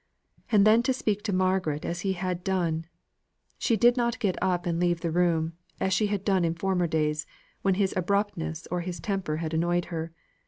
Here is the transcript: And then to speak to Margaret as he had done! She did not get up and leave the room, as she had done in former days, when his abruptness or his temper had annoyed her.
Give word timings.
And 0.51 0.65
then 0.65 0.81
to 0.81 0.93
speak 0.93 1.21
to 1.25 1.31
Margaret 1.31 1.85
as 1.85 2.01
he 2.01 2.13
had 2.13 2.43
done! 2.43 2.85
She 3.59 3.77
did 3.77 3.97
not 3.97 4.17
get 4.17 4.35
up 4.41 4.65
and 4.65 4.79
leave 4.79 5.01
the 5.01 5.11
room, 5.11 5.53
as 5.79 5.93
she 5.93 6.07
had 6.07 6.25
done 6.25 6.43
in 6.43 6.55
former 6.55 6.87
days, 6.87 7.27
when 7.61 7.75
his 7.75 7.93
abruptness 7.95 8.67
or 8.71 8.81
his 8.81 8.99
temper 8.99 9.37
had 9.37 9.53
annoyed 9.53 9.85
her. 9.93 10.11